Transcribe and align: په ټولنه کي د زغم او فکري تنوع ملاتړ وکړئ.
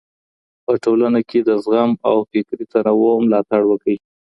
په 0.65 0.73
ټولنه 0.83 1.19
کي 1.29 1.39
د 1.43 1.49
زغم 1.63 1.91
او 2.09 2.15
فکري 2.29 2.65
تنوع 2.71 3.15
ملاتړ 3.23 3.61
وکړئ. 3.67 3.97